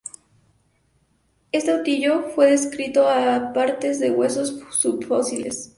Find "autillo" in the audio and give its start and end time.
1.71-2.23